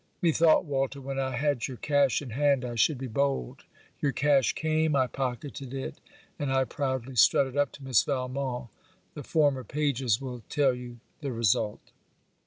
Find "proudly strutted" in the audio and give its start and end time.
6.63-7.55